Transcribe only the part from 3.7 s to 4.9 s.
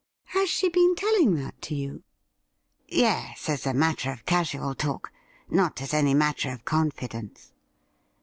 matter of casual